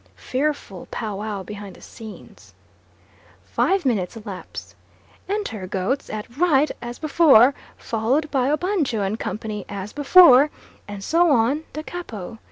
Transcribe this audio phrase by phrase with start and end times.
[0.15, 2.55] Fearful pow wow behind the scenes.
[3.43, 4.73] Five minutes elapse.
[5.29, 10.49] Enter goats at right as before, followed by Obanjo and company as before,
[10.87, 12.39] and so on da capo.